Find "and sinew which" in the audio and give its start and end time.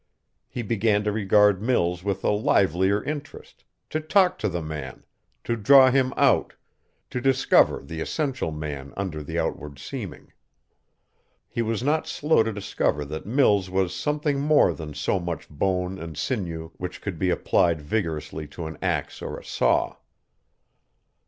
15.99-16.99